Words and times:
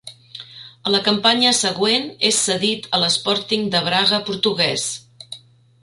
A 0.87 0.93
la 0.93 1.01
campanya 1.07 1.51
següent 1.57 2.09
és 2.31 2.39
cedit 2.47 2.89
a 2.91 3.01
l'Sporting 3.05 3.71
de 3.77 3.83
Braga 3.91 4.23
portuguès. 4.31 4.89